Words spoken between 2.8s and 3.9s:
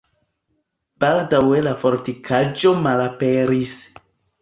malaperis.